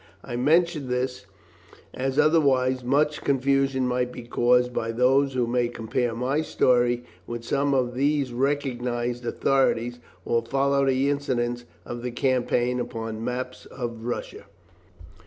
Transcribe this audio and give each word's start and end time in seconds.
I 0.23 0.35
mention 0.35 0.87
this, 0.87 1.27
as 1.93 2.17
otherwise 2.17 2.83
much 2.83 3.21
confusion 3.23 3.87
might 3.87 4.11
be 4.11 4.23
caused 4.23 4.73
by 4.73 4.91
those 4.91 5.33
who 5.35 5.45
may 5.45 5.67
compare 5.67 6.15
my 6.15 6.41
story 6.41 7.03
with 7.27 7.43
some 7.45 7.75
of 7.75 7.93
these 7.93 8.33
recognized 8.33 9.27
authorities, 9.27 9.99
or 10.25 10.41
follow 10.41 10.87
the 10.87 11.07
incidents 11.07 11.65
of 11.85 12.01
the 12.01 12.09
campaign 12.09 12.79
upon 12.79 13.23
maps 13.23 13.67
of 13.67 14.03
Russia. 14.05 14.45